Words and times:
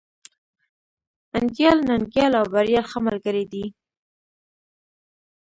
انديال، 1.37 1.77
ننگيال 1.89 2.33
او 2.39 2.45
بريال 2.53 2.85
ښه 2.91 2.99
ملگري 3.05 3.45
دي. 3.51 3.65